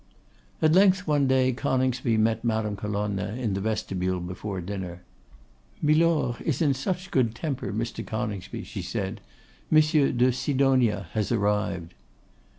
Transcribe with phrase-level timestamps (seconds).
[0.63, 5.03] At length one day Coningsby met Madame Colonna in the vestibule before dinner.
[5.79, 8.03] 'Milor is in such good temper, Mr.
[8.03, 9.21] Coningsby,' she said;
[9.69, 11.93] 'Monsieur de Sidonia has arrived.